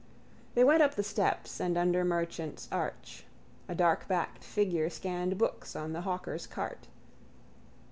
[0.55, 3.23] They went up the steps and under Merchants' arch.
[3.69, 6.87] A darkbacked figure scanned books on the hawker's cart.